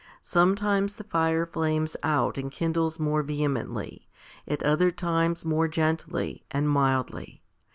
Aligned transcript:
Sometimes 0.23 0.95
the 0.95 1.03
fire 1.03 1.45
flames 1.45 1.95
out 2.01 2.35
and 2.35 2.51
kindles 2.51 2.99
more 2.99 3.21
vehemently; 3.21 4.07
at 4.47 4.63
other 4.63 4.89
times 4.89 5.45
more 5.45 5.67
gently 5.67 6.43
and 6.49 6.67
mildly. 6.67 7.43